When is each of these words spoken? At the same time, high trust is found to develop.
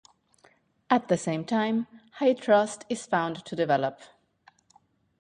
At 0.89 1.09
the 1.09 1.15
same 1.15 1.45
time, 1.45 1.85
high 2.13 2.33
trust 2.33 2.85
is 2.89 3.05
found 3.05 3.45
to 3.45 3.55
develop. 3.55 3.99